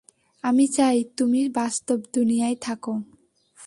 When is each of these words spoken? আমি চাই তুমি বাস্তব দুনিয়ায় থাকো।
আমি 0.43 0.65
চাই 0.67 0.97
তুমি 1.17 1.41
বাস্তব 1.49 1.99
দুনিয়ায় 2.13 2.57
থাকো। 2.61 2.93